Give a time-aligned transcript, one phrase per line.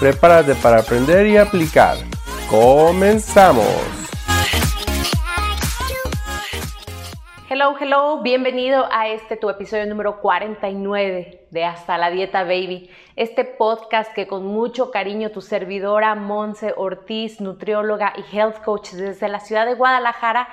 [0.00, 1.96] Prepárate para aprender y aplicar.
[2.50, 3.64] ¡Comenzamos!
[7.48, 13.44] Hello, hello, bienvenido a este tu episodio número 49 de Hasta la Dieta Baby, este
[13.44, 19.38] podcast que con mucho cariño tu servidora Monse Ortiz, nutrióloga y health coach desde la
[19.38, 20.48] ciudad de Guadalajara,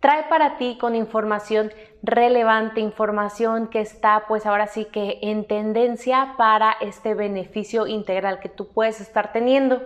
[0.00, 1.72] trae para ti con información
[2.02, 8.48] relevante, información que está pues ahora sí que en tendencia para este beneficio integral que
[8.48, 9.82] tú puedes estar teniendo.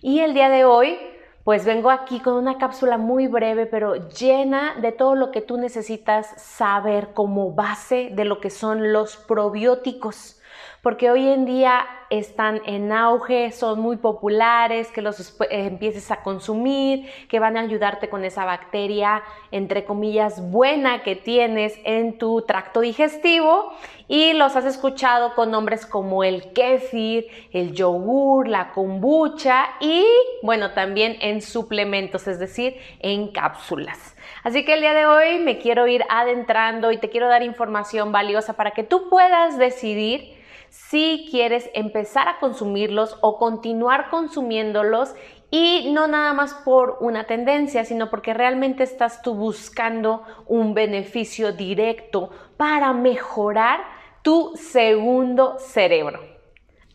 [0.00, 0.98] Y el día de hoy
[1.44, 5.58] pues vengo aquí con una cápsula muy breve pero llena de todo lo que tú
[5.58, 10.39] necesitas saber como base de lo que son los probióticos
[10.82, 16.22] porque hoy en día están en auge, son muy populares, que los eh, empieces a
[16.22, 22.42] consumir, que van a ayudarte con esa bacteria, entre comillas, buena que tienes en tu
[22.42, 23.72] tracto digestivo
[24.08, 30.04] y los has escuchado con nombres como el kéfir, el yogur, la kombucha y
[30.42, 34.16] bueno, también en suplementos, es decir, en cápsulas.
[34.42, 38.10] Así que el día de hoy me quiero ir adentrando y te quiero dar información
[38.10, 40.39] valiosa para que tú puedas decidir
[40.70, 45.14] si quieres empezar a consumirlos o continuar consumiéndolos
[45.50, 51.52] y no nada más por una tendencia, sino porque realmente estás tú buscando un beneficio
[51.52, 53.80] directo para mejorar
[54.22, 56.20] tu segundo cerebro.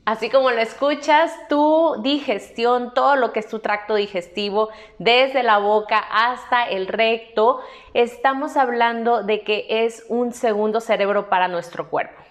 [0.05, 4.69] Así como lo escuchas, tu digestión, todo lo que es tu tracto digestivo,
[4.99, 7.59] desde la boca hasta el recto,
[7.95, 12.24] estamos hablando de que es un segundo cerebro para nuestro cuerpo.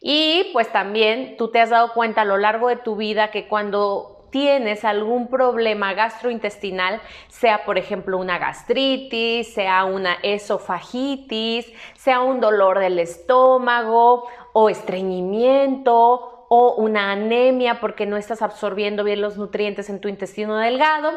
[0.00, 3.48] Y pues también tú te has dado cuenta a lo largo de tu vida que
[3.48, 12.40] cuando tienes algún problema gastrointestinal, sea por ejemplo una gastritis, sea una esofagitis, sea un
[12.40, 19.88] dolor del estómago o estreñimiento o una anemia porque no estás absorbiendo bien los nutrientes
[19.88, 21.12] en tu intestino delgado,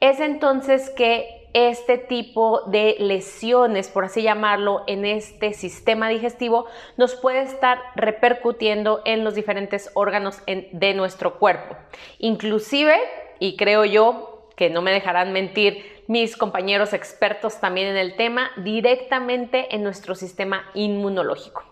[0.00, 6.66] es entonces que este tipo de lesiones, por así llamarlo, en este sistema digestivo
[6.96, 11.76] nos puede estar repercutiendo en los diferentes órganos de nuestro cuerpo.
[12.18, 12.96] Inclusive,
[13.38, 18.50] y creo yo que no me dejarán mentir mis compañeros expertos también en el tema,
[18.56, 21.67] directamente en nuestro sistema inmunológico.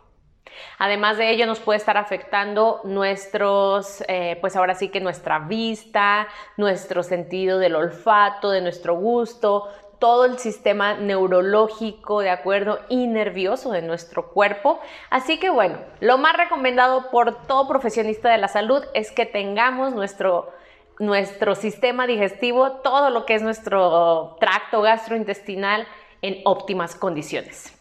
[0.79, 6.29] Además de ello, nos puede estar afectando nuestros, eh, pues ahora sí que nuestra vista,
[6.57, 9.69] nuestro sentido del olfato, de nuestro gusto,
[9.99, 12.81] todo el sistema neurológico, ¿de acuerdo?
[12.89, 14.81] Y nervioso de nuestro cuerpo.
[15.11, 19.95] Así que bueno, lo más recomendado por todo profesionista de la salud es que tengamos
[19.95, 20.53] nuestro,
[20.99, 25.87] nuestro sistema digestivo, todo lo que es nuestro tracto gastrointestinal
[26.23, 27.76] en óptimas condiciones.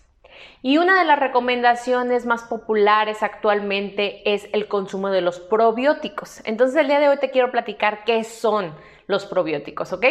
[0.62, 6.41] Y una de las recomendaciones más populares actualmente es el consumo de los probióticos.
[6.46, 8.73] Entonces el día de hoy te quiero platicar qué son
[9.07, 10.06] los probióticos, ¿ok?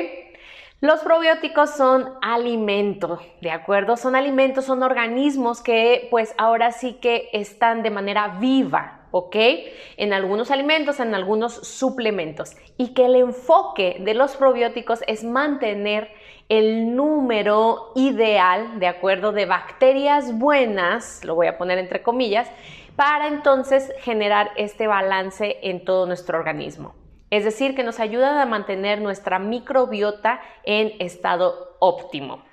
[0.80, 3.96] Los probióticos son alimentos, ¿de acuerdo?
[3.96, 9.36] Son alimentos, son organismos que pues ahora sí que están de manera viva, ¿ok?
[9.96, 12.56] En algunos alimentos, en algunos suplementos.
[12.76, 16.10] Y que el enfoque de los probióticos es mantener
[16.48, 19.32] el número ideal, ¿de acuerdo?
[19.32, 22.50] De bacterias buenas, lo voy a poner entre comillas,
[22.96, 26.94] para entonces generar este balance en todo nuestro organismo.
[27.30, 32.44] Es decir, que nos ayudan a mantener nuestra microbiota en estado óptimo.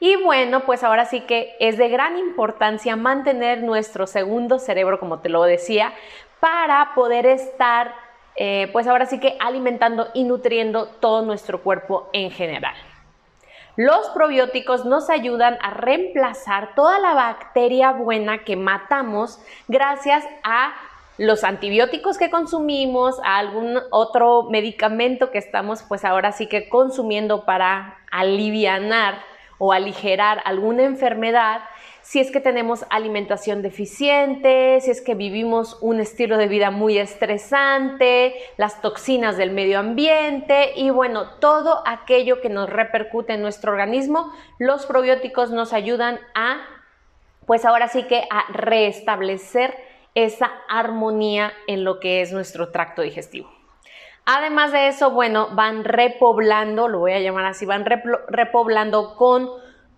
[0.00, 5.20] Y bueno, pues ahora sí que es de gran importancia mantener nuestro segundo cerebro, como
[5.20, 5.92] te lo decía,
[6.40, 7.94] para poder estar,
[8.36, 12.74] eh, pues ahora sí que alimentando y nutriendo todo nuestro cuerpo en general.
[13.76, 20.74] Los probióticos nos ayudan a reemplazar toda la bacteria buena que matamos gracias a
[21.16, 27.46] los antibióticos que consumimos, a algún otro medicamento que estamos pues ahora sí que consumiendo
[27.46, 29.22] para alivianar
[29.56, 31.62] o aligerar alguna enfermedad,
[32.02, 36.98] si es que tenemos alimentación deficiente, si es que vivimos un estilo de vida muy
[36.98, 43.72] estresante, las toxinas del medio ambiente y bueno, todo aquello que nos repercute en nuestro
[43.72, 46.60] organismo, los probióticos nos ayudan a
[47.46, 49.74] pues ahora sí que a restablecer
[50.14, 53.50] esa armonía en lo que es nuestro tracto digestivo.
[54.24, 57.84] Además de eso, bueno, van repoblando, lo voy a llamar así, van
[58.28, 59.48] repoblando con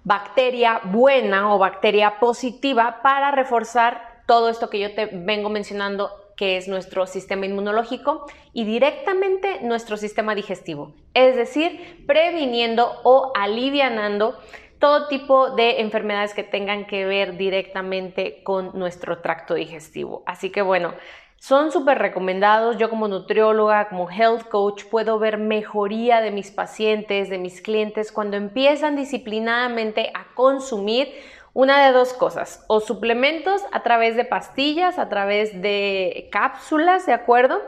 [0.05, 6.57] bacteria buena o bacteria positiva para reforzar todo esto que yo te vengo mencionando que
[6.57, 14.37] es nuestro sistema inmunológico y directamente nuestro sistema digestivo, es decir, previniendo o alivianando
[14.79, 20.23] todo tipo de enfermedades que tengan que ver directamente con nuestro tracto digestivo.
[20.27, 20.93] Así que bueno,
[21.47, 22.79] son súper recomendados.
[22.79, 28.13] Yo como nutrióloga, como health coach, puedo ver mejoría de mis pacientes, de mis clientes,
[28.13, 31.13] cuando empiezan disciplinadamente a consumir
[31.53, 37.13] una de dos cosas, o suplementos a través de pastillas, a través de cápsulas, ¿de
[37.13, 37.61] acuerdo?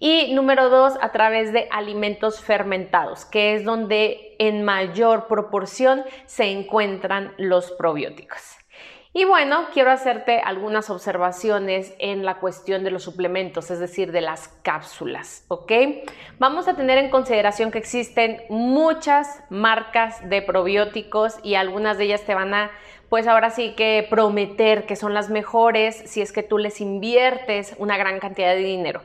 [0.00, 6.50] Y número dos, a través de alimentos fermentados, que es donde en mayor proporción se
[6.50, 8.59] encuentran los probióticos.
[9.12, 14.20] Y bueno, quiero hacerte algunas observaciones en la cuestión de los suplementos, es decir, de
[14.20, 15.72] las cápsulas, ¿ok?
[16.38, 22.22] Vamos a tener en consideración que existen muchas marcas de probióticos y algunas de ellas
[22.22, 22.70] te van a,
[23.08, 27.74] pues ahora sí que prometer que son las mejores si es que tú les inviertes
[27.78, 29.02] una gran cantidad de dinero.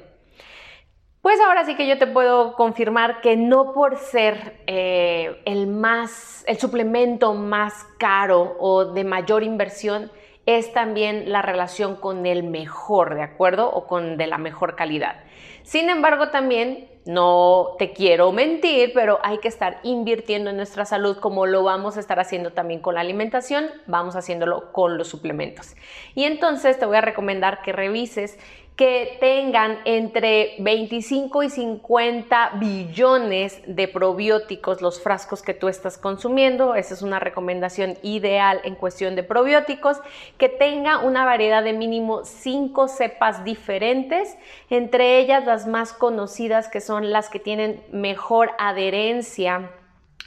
[1.26, 6.44] Pues ahora sí que yo te puedo confirmar que no por ser eh, el más,
[6.46, 10.12] el suplemento más caro o de mayor inversión,
[10.46, 13.72] es también la relación con el mejor, ¿de acuerdo?
[13.72, 15.16] O con de la mejor calidad.
[15.64, 21.18] Sin embargo, también no te quiero mentir, pero hay que estar invirtiendo en nuestra salud
[21.18, 25.76] como lo vamos a estar haciendo también con la alimentación, vamos haciéndolo con los suplementos.
[26.14, 28.38] Y entonces te voy a recomendar que revises
[28.76, 36.76] que tengan entre 25 y 50 billones de probióticos los frascos que tú estás consumiendo.
[36.76, 40.00] Esa es una recomendación ideal en cuestión de probióticos.
[40.38, 44.38] Que tenga una variedad de mínimo 5 cepas diferentes,
[44.70, 49.72] entre ellas las más conocidas que son las que tienen mejor adherencia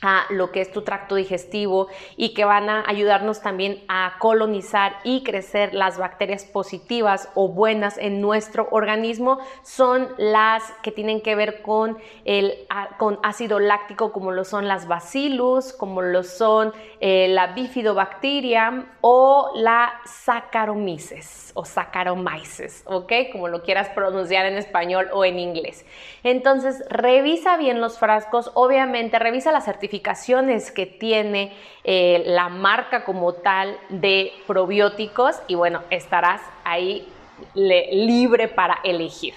[0.00, 4.96] a lo que es tu tracto digestivo y que van a ayudarnos también a colonizar
[5.02, 11.34] y crecer las bacterias positivas o buenas en nuestro organismo son las que tienen que
[11.34, 12.54] ver con el
[12.96, 19.52] con ácido láctico como lo son las bacillus, como lo son eh, la bifidobacteria o
[19.56, 23.12] la Saccharomyces o Saccharomyces, ¿ok?
[23.32, 25.84] Como lo quieras pronunciar en español o en inglés.
[26.22, 33.34] Entonces, revisa bien los frascos, obviamente revisa la certificación que tiene eh, la marca como
[33.34, 37.08] tal de probióticos y bueno, estarás ahí
[37.54, 39.34] libre para elegir.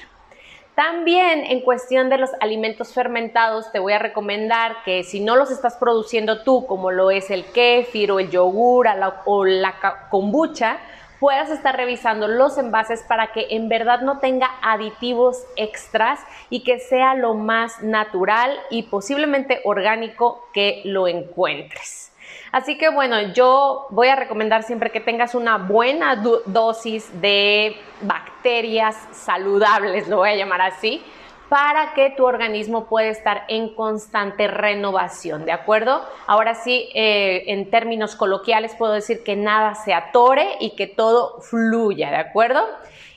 [0.76, 5.52] También en cuestión de los alimentos fermentados, te voy a recomendar que si no los
[5.52, 8.88] estás produciendo tú, como lo es el kéfir o el yogur
[9.26, 9.76] o la
[10.10, 10.78] kombucha,
[11.22, 16.20] puedas estar revisando los envases para que en verdad no tenga aditivos extras
[16.50, 22.12] y que sea lo más natural y posiblemente orgánico que lo encuentres.
[22.52, 28.98] Así que bueno, yo voy a recomendar siempre que tengas una buena dosis de bacterias
[29.12, 31.04] saludables, lo voy a llamar así,
[31.52, 36.02] para que tu organismo pueda estar en constante renovación, ¿de acuerdo?
[36.26, 41.42] Ahora sí, eh, en términos coloquiales puedo decir que nada se atore y que todo
[41.42, 42.62] fluya, ¿de acuerdo?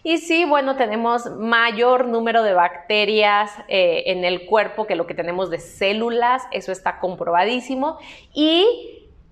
[0.02, 5.14] Y sí, bueno, tenemos mayor número de bacterias eh, en el cuerpo que lo que
[5.14, 7.98] tenemos de células, eso está comprobadísimo.
[8.32, 8.66] Y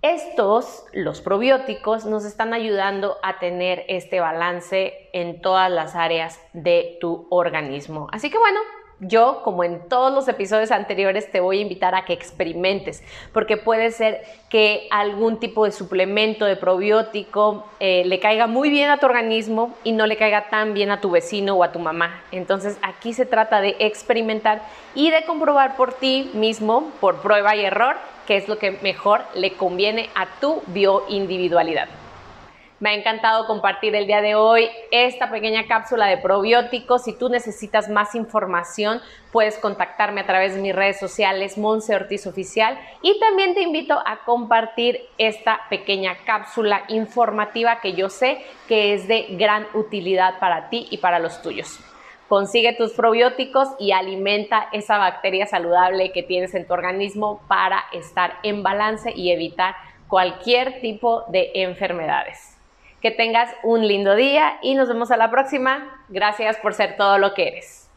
[0.03, 6.99] estos, los probióticos, nos están ayudando a tener este balance en todas las áreas de
[7.01, 8.07] tu organismo.
[8.13, 8.61] Así que bueno,
[9.03, 13.57] yo, como en todos los episodios anteriores, te voy a invitar a que experimentes, porque
[13.57, 18.99] puede ser que algún tipo de suplemento, de probiótico, eh, le caiga muy bien a
[18.99, 22.23] tu organismo y no le caiga tan bien a tu vecino o a tu mamá.
[22.31, 24.63] Entonces aquí se trata de experimentar
[24.95, 29.23] y de comprobar por ti mismo, por prueba y error, qué es lo que mejor
[29.35, 31.89] le conviene a tu bioindividualidad.
[32.83, 37.05] Me ha encantado compartir el día de hoy esta pequeña cápsula de probióticos.
[37.05, 42.27] Si tú necesitas más información, puedes contactarme a través de mis redes sociales, Monse Ortiz
[42.27, 42.77] Oficial.
[43.01, 49.07] Y también te invito a compartir esta pequeña cápsula informativa que yo sé que es
[49.07, 51.79] de gran utilidad para ti y para los tuyos.
[52.27, 58.41] Consigue tus probióticos y alimenta esa bacteria saludable que tienes en tu organismo para estar
[58.43, 59.77] en balance y evitar
[60.09, 62.59] cualquier tipo de enfermedades
[63.03, 66.05] que tengas un lindo día y nos vemos a la próxima.
[66.09, 67.91] Gracias por ser todo lo que eres.